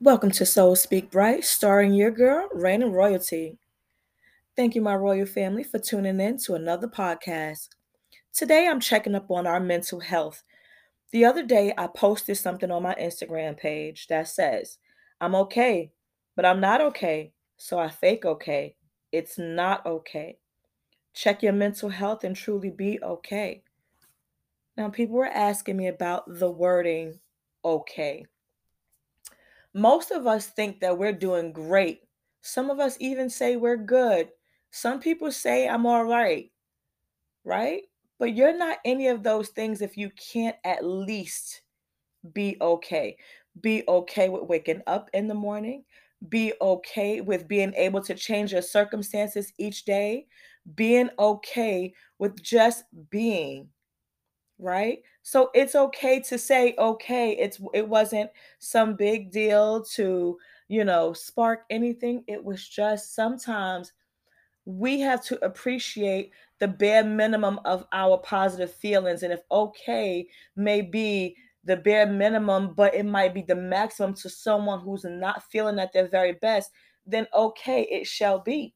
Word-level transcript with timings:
Welcome 0.00 0.32
to 0.32 0.44
Soul 0.44 0.74
Speak 0.74 1.12
Bright, 1.12 1.44
starring 1.44 1.94
your 1.94 2.10
girl, 2.10 2.48
Rain 2.52 2.82
and 2.82 2.92
Royalty. 2.92 3.58
Thank 4.56 4.74
you, 4.74 4.82
my 4.82 4.96
royal 4.96 5.24
family, 5.24 5.62
for 5.62 5.78
tuning 5.78 6.18
in 6.20 6.36
to 6.38 6.54
another 6.54 6.88
podcast. 6.88 7.68
Today, 8.32 8.66
I'm 8.66 8.80
checking 8.80 9.14
up 9.14 9.30
on 9.30 9.46
our 9.46 9.60
mental 9.60 10.00
health. 10.00 10.42
The 11.12 11.24
other 11.24 11.44
day, 11.44 11.72
I 11.78 11.86
posted 11.86 12.36
something 12.36 12.72
on 12.72 12.82
my 12.82 12.96
Instagram 12.96 13.56
page 13.56 14.08
that 14.08 14.26
says, 14.26 14.78
I'm 15.20 15.36
okay, 15.36 15.92
but 16.34 16.44
I'm 16.44 16.60
not 16.60 16.80
okay, 16.80 17.32
so 17.56 17.78
I 17.78 17.88
fake 17.88 18.24
okay. 18.24 18.74
It's 19.12 19.38
not 19.38 19.86
okay. 19.86 20.38
Check 21.14 21.40
your 21.40 21.52
mental 21.52 21.88
health 21.88 22.24
and 22.24 22.34
truly 22.34 22.70
be 22.70 22.98
okay. 23.00 23.62
Now, 24.76 24.88
people 24.88 25.14
were 25.14 25.26
asking 25.26 25.76
me 25.76 25.86
about 25.86 26.24
the 26.26 26.50
wording 26.50 27.20
okay. 27.64 28.26
Most 29.74 30.10
of 30.10 30.26
us 30.26 30.46
think 30.46 30.80
that 30.80 30.98
we're 30.98 31.12
doing 31.12 31.52
great. 31.52 32.02
Some 32.42 32.70
of 32.70 32.78
us 32.80 32.96
even 33.00 33.28
say 33.28 33.56
we're 33.56 33.76
good. 33.76 34.30
Some 34.70 35.00
people 35.00 35.32
say 35.32 35.68
I'm 35.68 35.86
all 35.86 36.04
right, 36.04 36.50
right? 37.44 37.82
But 38.18 38.34
you're 38.34 38.56
not 38.56 38.78
any 38.84 39.08
of 39.08 39.22
those 39.22 39.48
things 39.50 39.82
if 39.82 39.96
you 39.96 40.10
can't 40.10 40.56
at 40.64 40.84
least 40.84 41.62
be 42.32 42.56
okay. 42.60 43.16
Be 43.60 43.84
okay 43.88 44.28
with 44.28 44.44
waking 44.44 44.82
up 44.86 45.10
in 45.14 45.28
the 45.28 45.34
morning. 45.34 45.84
Be 46.28 46.52
okay 46.60 47.20
with 47.20 47.48
being 47.48 47.74
able 47.74 48.02
to 48.02 48.14
change 48.14 48.52
your 48.52 48.62
circumstances 48.62 49.52
each 49.58 49.84
day. 49.84 50.26
Being 50.74 51.10
okay 51.18 51.94
with 52.18 52.42
just 52.42 52.84
being 53.10 53.68
right? 54.58 54.98
So 55.22 55.50
it's 55.54 55.74
okay 55.74 56.20
to 56.20 56.38
say 56.38 56.74
okay 56.78 57.32
it's 57.32 57.60
it 57.72 57.88
wasn't 57.88 58.30
some 58.58 58.96
big 58.96 59.30
deal 59.30 59.84
to 59.94 60.38
you 60.68 60.84
know 60.84 61.12
spark 61.12 61.64
anything. 61.70 62.24
It 62.26 62.42
was 62.42 62.66
just 62.66 63.14
sometimes 63.14 63.92
we 64.64 65.00
have 65.00 65.22
to 65.26 65.44
appreciate 65.44 66.30
the 66.58 66.68
bare 66.68 67.04
minimum 67.04 67.60
of 67.64 67.86
our 67.92 68.18
positive 68.18 68.72
feelings 68.72 69.22
and 69.22 69.32
if 69.32 69.40
okay 69.50 70.26
may 70.56 70.80
be 70.80 71.36
the 71.64 71.76
bare 71.76 72.06
minimum 72.06 72.72
but 72.74 72.94
it 72.94 73.04
might 73.04 73.34
be 73.34 73.42
the 73.42 73.54
maximum 73.54 74.14
to 74.14 74.30
someone 74.30 74.80
who's 74.80 75.04
not 75.04 75.42
feeling 75.50 75.78
at 75.78 75.92
their 75.92 76.08
very 76.08 76.32
best 76.32 76.70
then 77.06 77.26
okay 77.34 77.82
it 77.90 78.06
shall 78.06 78.38
be 78.38 78.74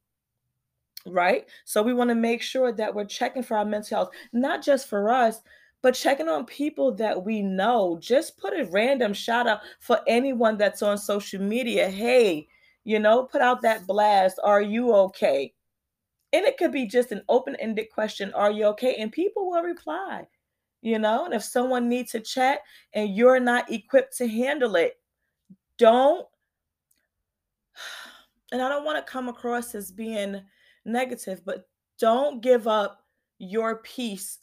right? 1.07 1.47
So 1.65 1.83
we 1.83 1.95
want 1.95 2.11
to 2.11 2.15
make 2.15 2.43
sure 2.43 2.73
that 2.73 2.95
we're 2.95 3.05
checking 3.05 3.43
for 3.43 3.57
our 3.57 3.65
mental 3.65 3.97
health 3.97 4.11
not 4.33 4.63
just 4.63 4.89
for 4.89 5.11
us 5.11 5.41
but 5.83 5.95
checking 5.95 6.29
on 6.29 6.45
people 6.45 6.93
that 6.97 7.25
we 7.25 7.43
know. 7.43 7.99
Just 8.01 8.39
put 8.39 8.59
a 8.59 8.65
random 8.67 9.13
shout 9.13 9.47
out 9.47 9.61
for 9.81 10.01
anyone 10.07 10.57
that's 10.57 10.83
on 10.83 10.99
social 10.99 11.41
media. 11.41 11.89
Hey, 11.89 12.49
you 12.85 12.99
know, 12.99 13.25
put 13.25 13.41
out 13.41 13.63
that 13.63 13.87
blast. 13.87 14.41
Are 14.43 14.63
you 14.63 14.93
okay? 14.95 15.53
And 16.33 16.45
it 16.45 16.59
could 16.59 16.73
be 16.73 16.87
just 16.87 17.13
an 17.13 17.23
open 17.29 17.57
ended 17.57 17.87
question 17.93 18.33
Are 18.35 18.51
you 18.51 18.65
okay? 18.67 18.97
And 18.97 19.13
people 19.13 19.51
will 19.51 19.63
reply, 19.63 20.27
you 20.83 20.99
know. 20.99 21.25
And 21.25 21.35
if 21.35 21.45
someone 21.45 21.89
needs 21.89 22.13
to 22.13 22.21
chat 22.21 22.61
and 22.93 23.15
you're 23.15 23.41
not 23.41 23.71
equipped 23.71 24.17
to 24.19 24.29
handle 24.29 24.77
it, 24.77 24.95
don't. 25.79 26.27
And 28.51 28.63
I 28.63 28.71
don't 28.71 28.87
want 28.87 28.97
to 28.97 29.13
come 29.13 29.29
across 29.29 29.75
as 29.75 29.93
being 29.93 30.41
negative, 30.87 31.43
but 31.45 31.69
don't 32.01 32.41
give 32.41 32.67
up 32.67 33.05
your 33.39 33.83
peace 33.83 34.39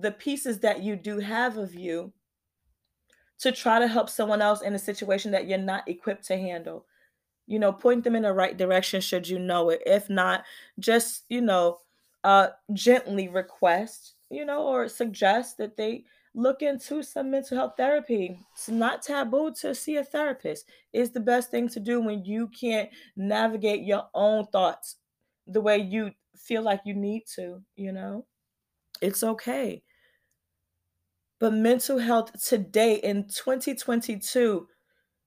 the 0.00 0.12
pieces 0.12 0.60
that 0.60 0.82
you 0.82 0.96
do 0.96 1.18
have 1.18 1.56
of 1.56 1.74
you 1.74 2.12
to 3.38 3.52
try 3.52 3.78
to 3.78 3.88
help 3.88 4.10
someone 4.10 4.42
else 4.42 4.62
in 4.62 4.74
a 4.74 4.78
situation 4.78 5.30
that 5.32 5.46
you're 5.48 5.58
not 5.58 5.88
equipped 5.88 6.24
to 6.26 6.36
handle. 6.36 6.86
You 7.46 7.58
know, 7.58 7.72
point 7.72 8.04
them 8.04 8.16
in 8.16 8.22
the 8.24 8.32
right 8.32 8.56
direction 8.56 9.00
should 9.00 9.28
you 9.28 9.38
know 9.38 9.70
it. 9.70 9.82
If 9.86 10.10
not, 10.10 10.44
just, 10.78 11.24
you 11.28 11.40
know, 11.40 11.80
uh 12.24 12.50
gently 12.74 13.28
request, 13.28 14.14
you 14.30 14.44
know, 14.44 14.66
or 14.66 14.88
suggest 14.88 15.58
that 15.58 15.76
they 15.76 16.04
look 16.34 16.62
into 16.62 17.02
some 17.02 17.30
mental 17.30 17.56
health 17.58 17.74
therapy. 17.76 18.38
It's 18.54 18.68
not 18.68 19.02
taboo 19.02 19.52
to 19.60 19.74
see 19.74 19.96
a 19.96 20.04
therapist. 20.04 20.66
It's 20.92 21.10
the 21.12 21.20
best 21.20 21.50
thing 21.50 21.68
to 21.70 21.80
do 21.80 22.00
when 22.00 22.24
you 22.24 22.48
can't 22.48 22.90
navigate 23.16 23.82
your 23.84 24.08
own 24.14 24.46
thoughts 24.48 24.96
the 25.46 25.60
way 25.60 25.78
you 25.78 26.12
feel 26.36 26.62
like 26.62 26.82
you 26.84 26.94
need 26.94 27.26
to, 27.34 27.62
you 27.76 27.92
know? 27.92 28.26
It's 29.00 29.22
okay. 29.22 29.82
But 31.40 31.54
mental 31.54 31.98
health 31.98 32.32
today 32.44 32.96
in 32.96 33.26
2022, 33.28 34.68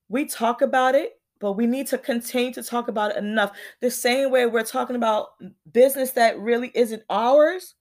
we 0.09 0.25
talk 0.25 0.61
about 0.61 0.93
it, 0.93 1.13
but 1.39 1.53
we 1.53 1.65
need 1.65 1.87
to 1.87 1.97
continue 1.97 2.53
to 2.53 2.61
talk 2.61 2.87
about 2.87 3.11
it 3.11 3.17
enough. 3.17 3.51
The 3.81 3.89
same 3.89 4.29
way 4.29 4.45
we're 4.45 4.63
talking 4.63 4.95
about 4.95 5.29
business 5.71 6.11
that 6.11 6.37
really 6.39 6.71
isn't 6.75 7.01
ours, 7.09 7.73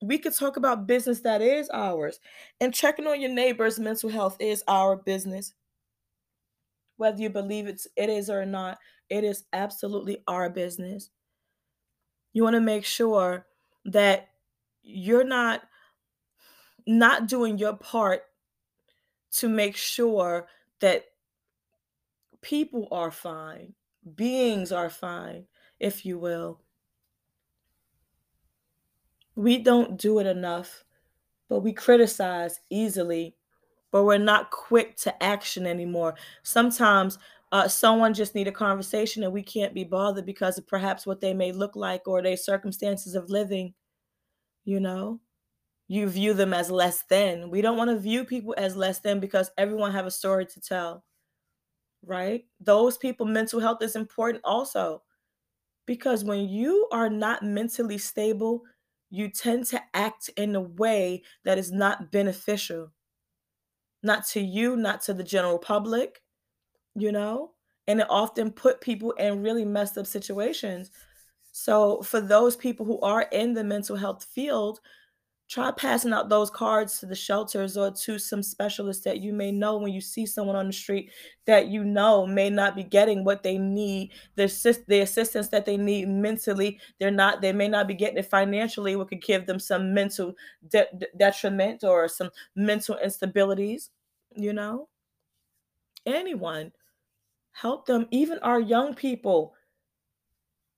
we 0.00 0.16
could 0.16 0.34
talk 0.34 0.56
about 0.56 0.86
business 0.86 1.20
that 1.20 1.42
is 1.42 1.68
ours. 1.70 2.20
And 2.60 2.72
checking 2.72 3.06
on 3.08 3.20
your 3.20 3.30
neighbor's 3.30 3.80
mental 3.80 4.08
health 4.08 4.36
is 4.38 4.62
our 4.68 4.96
business. 4.96 5.52
Whether 6.96 7.20
you 7.20 7.30
believe 7.30 7.66
it's 7.66 7.88
it 7.96 8.08
is 8.08 8.30
or 8.30 8.46
not, 8.46 8.78
it 9.08 9.24
is 9.24 9.44
absolutely 9.52 10.22
our 10.28 10.48
business. 10.48 11.10
You 12.32 12.44
want 12.44 12.54
to 12.54 12.60
make 12.60 12.84
sure 12.84 13.46
that 13.86 14.28
you're 14.82 15.24
not 15.24 15.62
not 16.98 17.28
doing 17.28 17.56
your 17.56 17.76
part 17.76 18.24
to 19.30 19.48
make 19.48 19.76
sure 19.76 20.48
that 20.80 21.04
people 22.40 22.88
are 22.90 23.12
fine, 23.12 23.74
beings 24.16 24.72
are 24.72 24.90
fine, 24.90 25.44
if 25.78 26.04
you 26.04 26.18
will. 26.18 26.60
We 29.36 29.58
don't 29.58 29.96
do 29.96 30.18
it 30.18 30.26
enough, 30.26 30.84
but 31.48 31.60
we 31.60 31.72
criticize 31.72 32.58
easily, 32.70 33.36
but 33.92 34.02
we're 34.02 34.18
not 34.18 34.50
quick 34.50 34.96
to 34.98 35.22
action 35.22 35.66
anymore. 35.66 36.16
Sometimes 36.42 37.18
uh, 37.52 37.68
someone 37.68 38.14
just 38.14 38.34
need 38.34 38.48
a 38.48 38.52
conversation 38.52 39.22
and 39.22 39.32
we 39.32 39.42
can't 39.44 39.74
be 39.74 39.84
bothered 39.84 40.26
because 40.26 40.58
of 40.58 40.66
perhaps 40.66 41.06
what 41.06 41.20
they 41.20 41.34
may 41.34 41.52
look 41.52 41.76
like 41.76 42.08
or 42.08 42.20
their 42.20 42.36
circumstances 42.36 43.14
of 43.14 43.30
living, 43.30 43.74
you 44.64 44.80
know? 44.80 45.20
You 45.90 46.06
view 46.06 46.34
them 46.34 46.54
as 46.54 46.70
less 46.70 47.02
than. 47.10 47.50
We 47.50 47.62
don't 47.62 47.76
want 47.76 47.90
to 47.90 47.98
view 47.98 48.24
people 48.24 48.54
as 48.56 48.76
less 48.76 49.00
than 49.00 49.18
because 49.18 49.50
everyone 49.58 49.90
have 49.90 50.06
a 50.06 50.10
story 50.12 50.46
to 50.46 50.60
tell. 50.60 51.04
Right? 52.06 52.44
Those 52.60 52.96
people 52.96 53.26
mental 53.26 53.58
health 53.58 53.82
is 53.82 53.96
important 53.96 54.44
also. 54.44 55.02
Because 55.86 56.22
when 56.22 56.48
you 56.48 56.86
are 56.92 57.10
not 57.10 57.42
mentally 57.42 57.98
stable, 57.98 58.62
you 59.10 59.30
tend 59.30 59.66
to 59.66 59.82
act 59.92 60.30
in 60.36 60.54
a 60.54 60.60
way 60.60 61.24
that 61.44 61.58
is 61.58 61.72
not 61.72 62.12
beneficial. 62.12 62.92
Not 64.04 64.24
to 64.28 64.40
you, 64.40 64.76
not 64.76 65.02
to 65.02 65.12
the 65.12 65.24
general 65.24 65.58
public, 65.58 66.22
you 66.94 67.10
know? 67.10 67.50
And 67.88 67.98
it 67.98 68.06
often 68.08 68.52
put 68.52 68.80
people 68.80 69.10
in 69.12 69.42
really 69.42 69.64
messed 69.64 69.98
up 69.98 70.06
situations. 70.06 70.92
So 71.50 72.00
for 72.02 72.20
those 72.20 72.54
people 72.54 72.86
who 72.86 73.00
are 73.00 73.22
in 73.32 73.54
the 73.54 73.64
mental 73.64 73.96
health 73.96 74.22
field, 74.22 74.78
try 75.50 75.70
passing 75.72 76.12
out 76.12 76.28
those 76.28 76.48
cards 76.48 77.00
to 77.00 77.06
the 77.06 77.14
shelters 77.14 77.76
or 77.76 77.90
to 77.90 78.18
some 78.18 78.42
specialists 78.42 79.02
that 79.02 79.20
you 79.20 79.32
may 79.32 79.50
know 79.50 79.76
when 79.78 79.92
you 79.92 80.00
see 80.00 80.24
someone 80.24 80.54
on 80.54 80.68
the 80.68 80.72
street 80.72 81.10
that 81.44 81.66
you 81.66 81.84
know 81.84 82.24
may 82.24 82.48
not 82.48 82.76
be 82.76 82.84
getting 82.84 83.24
what 83.24 83.42
they 83.42 83.58
need 83.58 84.12
the, 84.36 84.46
the 84.86 85.00
assistance 85.00 85.48
that 85.48 85.66
they 85.66 85.76
need 85.76 86.08
mentally 86.08 86.78
they're 87.00 87.10
not 87.10 87.40
they 87.40 87.52
may 87.52 87.66
not 87.66 87.88
be 87.88 87.94
getting 87.94 88.18
it 88.18 88.26
financially 88.26 88.94
what 88.94 89.08
could 89.08 89.22
give 89.22 89.44
them 89.44 89.58
some 89.58 89.92
mental 89.92 90.32
de- 90.68 90.86
detriment 91.18 91.82
or 91.82 92.06
some 92.06 92.30
mental 92.54 92.96
instabilities 93.04 93.88
you 94.34 94.52
know? 94.52 94.88
Anyone. 96.06 96.72
Help 97.52 97.86
them 97.86 98.06
even 98.10 98.38
our 98.38 98.60
young 98.60 98.94
people 98.94 99.54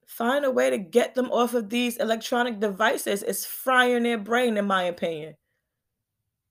Find 0.07 0.45
a 0.45 0.51
way 0.51 0.71
to 0.71 0.79
get 0.79 1.15
them 1.15 1.31
off 1.31 1.55
of 1.55 1.71
these 1.71 1.97
electronic 1.97 2.61
devices. 2.61 3.23
It's 3.23 3.47
frying 3.47 4.03
their 4.03 4.19
brain, 4.19 4.57
in 4.57 4.67
my 4.67 4.85
opinion. 4.85 5.35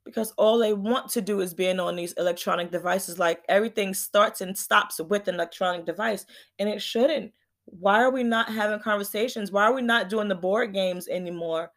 Because 0.06 0.32
all 0.32 0.58
they 0.58 0.74
want 0.74 1.10
to 1.12 1.22
do 1.22 1.42
is 1.42 1.54
being 1.54 1.80
on 1.80 1.96
these 1.96 2.14
electronic 2.14 2.72
devices. 2.72 3.20
Like 3.20 3.44
everything 3.48 3.94
starts 3.94 4.42
and 4.42 4.58
stops 4.58 5.00
with 5.00 5.28
an 5.28 5.36
electronic 5.36 5.86
device, 5.86 6.26
and 6.58 6.68
it 6.68 6.82
shouldn't. 6.82 7.34
Why 7.66 8.02
are 8.02 8.10
we 8.10 8.24
not 8.24 8.50
having 8.50 8.80
conversations? 8.80 9.52
Why 9.52 9.64
are 9.66 9.74
we 9.74 9.82
not 9.82 10.10
doing 10.10 10.28
the 10.28 10.36
board 10.36 10.74
games 10.74 11.08
anymore? 11.08 11.72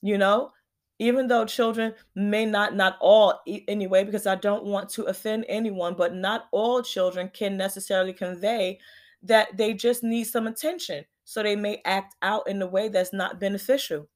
You 0.00 0.18
know, 0.18 0.52
even 0.98 1.26
though 1.26 1.44
children 1.44 1.94
may 2.14 2.46
not, 2.46 2.76
not 2.76 2.96
all 3.00 3.40
anyway, 3.66 4.04
because 4.04 4.26
I 4.26 4.36
don't 4.36 4.64
want 4.64 4.88
to 4.90 5.04
offend 5.04 5.44
anyone, 5.48 5.94
but 5.94 6.14
not 6.14 6.44
all 6.52 6.82
children 6.82 7.30
can 7.34 7.56
necessarily 7.56 8.12
convey 8.12 8.78
that 9.24 9.56
they 9.56 9.74
just 9.74 10.02
need 10.02 10.24
some 10.24 10.46
attention. 10.46 11.04
So 11.24 11.42
they 11.42 11.56
may 11.56 11.80
act 11.84 12.14
out 12.22 12.48
in 12.48 12.62
a 12.62 12.66
way 12.66 12.88
that's 12.88 13.12
not 13.12 13.40
beneficial. 13.40 14.08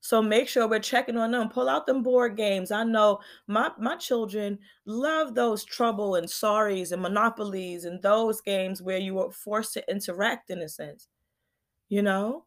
So 0.00 0.20
make 0.20 0.48
sure 0.48 0.68
we're 0.68 0.80
checking 0.80 1.16
on 1.16 1.30
them. 1.30 1.48
Pull 1.48 1.68
out 1.68 1.86
them 1.86 2.02
board 2.02 2.36
games. 2.36 2.70
I 2.70 2.84
know 2.84 3.20
my 3.46 3.70
my 3.78 3.96
children 3.96 4.58
love 4.84 5.34
those 5.34 5.64
trouble 5.64 6.16
and 6.16 6.26
sorries 6.26 6.92
and 6.92 7.00
monopolies 7.00 7.86
and 7.86 8.02
those 8.02 8.42
games 8.42 8.82
where 8.82 8.98
you 8.98 9.14
were 9.14 9.30
forced 9.32 9.72
to 9.74 9.90
interact 9.90 10.50
in 10.50 10.58
a 10.60 10.68
sense. 10.68 11.08
You 11.88 12.02
know? 12.02 12.44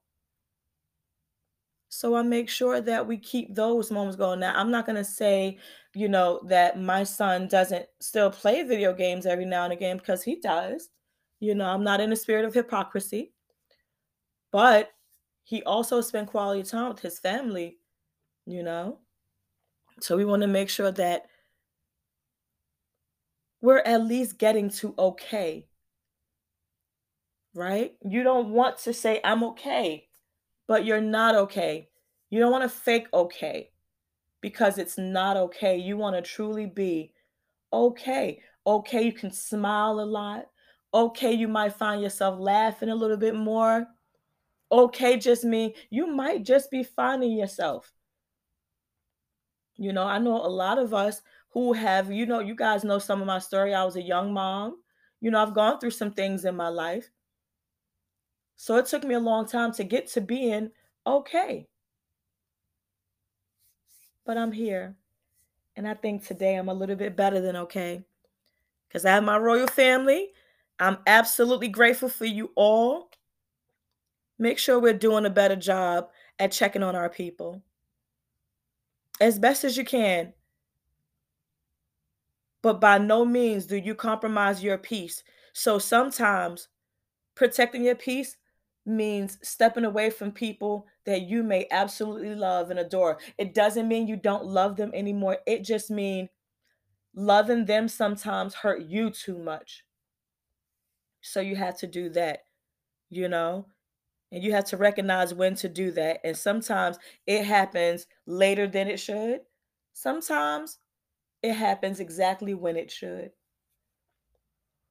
So 1.90 2.16
I 2.16 2.22
make 2.22 2.50
sure 2.50 2.82
that 2.82 3.08
we 3.08 3.18
keep 3.18 3.56
those 3.56 3.92
moments 3.92 4.18
going. 4.18 4.40
Now, 4.42 4.54
I'm 4.56 4.70
not 4.72 4.86
going 4.86 4.98
to 4.98 5.04
say, 5.04 5.58
you 5.96 6.10
know, 6.10 6.42
that 6.46 6.80
my 6.80 7.04
son 7.04 7.48
doesn't 7.48 7.88
still 8.00 8.30
play 8.30 8.64
video 8.64 8.94
games 8.94 9.26
every 9.26 9.46
now 9.46 9.64
and 9.64 9.74
again 9.74 9.98
because 9.98 10.22
he 10.24 10.36
does. 10.40 10.90
You 11.40 11.56
know, 11.56 11.66
I'm 11.66 11.84
not 11.84 12.00
in 12.00 12.10
the 12.10 12.16
spirit 12.16 12.46
of 12.46 12.54
hypocrisy. 12.54 13.34
But 14.52 14.92
he 15.44 15.64
also 15.64 16.02
spent 16.02 16.30
quality 16.30 16.64
time 16.64 16.90
with 16.90 17.00
his 17.00 17.20
family, 17.20 17.78
you 18.46 18.64
know? 18.64 19.00
So 20.00 20.18
we 20.18 20.26
want 20.26 20.42
to 20.42 20.48
make 20.48 20.70
sure 20.70 20.92
that 20.92 21.28
we're 23.62 23.80
at 23.80 24.04
least 24.04 24.38
getting 24.38 24.70
to 24.70 24.94
okay. 24.98 25.68
Right? 27.54 27.96
You 28.06 28.24
don't 28.24 28.50
want 28.50 28.78
to 28.80 28.94
say, 28.94 29.20
I'm 29.24 29.44
okay, 29.44 30.08
but 30.68 30.86
you're 30.86 31.02
not 31.02 31.36
okay. 31.36 31.90
You 32.30 32.40
don't 32.40 32.52
want 32.52 32.64
to 32.64 32.70
fake 32.70 33.08
okay 33.14 33.72
because 34.42 34.78
it's 34.78 34.98
not 34.98 35.38
okay. 35.38 35.78
You 35.78 35.98
want 35.98 36.16
to 36.16 36.22
truly 36.22 36.68
be 36.68 37.14
okay. 37.74 38.42
Okay, 38.66 39.02
you 39.02 39.14
can 39.14 39.32
smile 39.32 40.00
a 40.00 40.06
lot. 40.06 40.48
Okay, 40.94 41.34
you 41.34 41.48
might 41.48 41.74
find 41.74 42.02
yourself 42.02 42.40
laughing 42.40 42.90
a 42.90 42.96
little 42.96 43.18
bit 43.18 43.36
more. 43.36 43.88
Okay, 44.72 45.18
just 45.18 45.44
mean 45.44 45.74
you 45.90 46.08
might 46.08 46.44
just 46.44 46.72
be 46.72 46.84
finding 46.84 47.32
yourself. 47.32 47.92
You 49.76 49.94
know, 49.94 50.04
I 50.04 50.18
know 50.18 50.36
a 50.36 50.48
lot 50.48 50.80
of 50.80 50.94
us 50.94 51.22
who 51.52 51.74
have, 51.74 52.12
you 52.12 52.26
know, 52.26 52.40
you 52.40 52.56
guys 52.56 52.84
know 52.84 53.00
some 53.00 53.22
of 53.22 53.28
my 53.28 53.40
story. 53.40 53.74
I 53.74 53.84
was 53.84 53.96
a 53.96 54.02
young 54.02 54.34
mom. 54.34 54.78
You 55.22 55.32
know, 55.32 55.42
I've 55.42 55.54
gone 55.54 55.80
through 55.80 55.92
some 55.92 56.12
things 56.12 56.46
in 56.46 56.56
my 56.56 56.70
life. 56.70 57.10
So 58.56 58.76
it 58.78 58.88
took 58.88 59.04
me 59.04 59.16
a 59.16 59.20
long 59.20 59.48
time 59.48 59.72
to 59.74 59.84
get 59.84 60.08
to 60.10 60.22
being 60.22 60.72
okay. 61.06 61.68
But 64.26 64.38
I'm 64.38 64.52
here. 64.52 64.96
And 65.76 65.88
I 65.88 65.94
think 65.94 66.26
today 66.26 66.56
I'm 66.56 66.70
a 66.70 66.74
little 66.74 66.96
bit 66.96 67.16
better 67.16 67.40
than 67.40 67.56
okay. 67.56 68.04
Because 68.88 69.06
I 69.06 69.12
have 69.12 69.24
my 69.24 69.38
royal 69.38 69.68
family. 69.68 70.30
I'm 70.80 70.98
absolutely 71.08 71.70
grateful 71.70 72.10
for 72.10 72.26
you 72.26 72.52
all. 72.56 73.10
Make 74.40 74.60
sure 74.60 74.80
we're 74.80 74.94
doing 74.94 75.26
a 75.26 75.32
better 75.32 75.56
job 75.56 76.10
at 76.40 76.52
checking 76.52 76.84
on 76.84 76.96
our 76.96 77.10
people 77.10 77.64
as 79.20 79.40
best 79.40 79.64
as 79.64 79.78
you 79.78 79.84
can. 79.84 80.34
But 82.62 82.82
by 82.82 82.98
no 82.98 83.26
means 83.26 83.66
do 83.66 83.78
you 83.78 83.96
compromise 83.96 84.64
your 84.64 84.78
peace. 84.78 85.24
So 85.54 85.80
sometimes 85.80 86.68
protecting 87.36 87.84
your 87.84 87.96
peace 87.96 88.38
means 88.86 89.38
stepping 89.42 89.86
away 89.86 90.10
from 90.10 90.32
people 90.32 90.88
that 91.06 91.22
you 91.24 91.44
may 91.44 91.68
absolutely 91.72 92.36
love 92.36 92.70
and 92.70 92.80
adore. 92.80 93.18
It 93.38 93.54
doesn't 93.54 93.88
mean 93.88 94.08
you 94.08 94.16
don't 94.16 94.46
love 94.46 94.76
them 94.76 94.92
anymore. 94.94 95.40
It 95.46 95.64
just 95.64 95.90
means 95.90 96.30
loving 97.16 97.66
them 97.66 97.88
sometimes 97.88 98.54
hurt 98.54 98.84
you 98.84 99.10
too 99.10 99.38
much. 99.38 99.84
So 101.28 101.42
you 101.42 101.56
have 101.56 101.78
to 101.80 101.88
do 101.88 102.10
that, 102.12 102.46
you 103.10 103.30
know? 103.30 103.68
And 104.32 104.44
you 104.44 104.54
have 104.54 104.66
to 104.68 104.78
recognize 104.78 105.34
when 105.34 105.56
to 105.58 105.70
do 105.70 105.92
that. 105.92 106.22
And 106.24 106.38
sometimes 106.38 107.00
it 107.28 107.46
happens 107.46 108.08
later 108.26 108.68
than 108.68 108.88
it 108.90 109.00
should. 109.00 109.42
Sometimes 109.94 110.80
it 111.44 111.54
happens 111.54 112.00
exactly 112.00 112.54
when 112.56 112.78
it 112.78 112.92
should. 112.92 113.34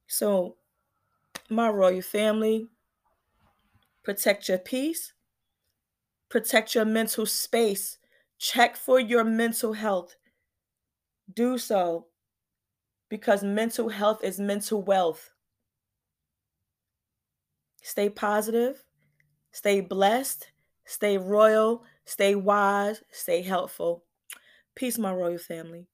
So, 0.09 0.57
my 1.51 1.71
royal 1.71 2.03
family, 2.03 2.71
protect 4.03 4.49
your 4.49 4.59
peace, 4.59 5.13
protect 6.29 6.75
your 6.75 6.85
mental 6.85 7.27
space, 7.27 7.99
check 8.39 8.77
for 8.77 9.01
your 9.01 9.25
mental 9.25 9.73
health. 9.73 10.17
Do 11.33 11.57
so 11.57 12.09
because 13.09 13.43
mental 13.43 13.89
health 13.89 14.23
is 14.23 14.39
mental 14.39 14.81
wealth. 14.81 15.33
Stay 17.87 18.11
positive, 18.11 18.85
stay 19.53 19.81
blessed, 19.81 20.51
stay 20.85 21.19
royal, 21.19 21.85
stay 22.05 22.35
wise, 22.35 23.01
stay 23.13 23.43
helpful. 23.43 24.03
Peace, 24.75 24.99
my 24.99 25.13
royal 25.13 25.39
family. 25.39 25.87